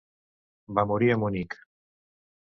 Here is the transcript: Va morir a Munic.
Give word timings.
Va 0.79 0.85
morir 0.91 1.09
a 1.15 1.17
Munic. 1.23 1.53